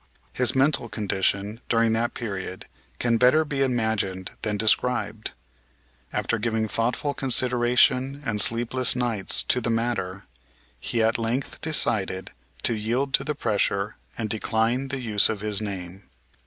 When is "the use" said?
14.87-15.29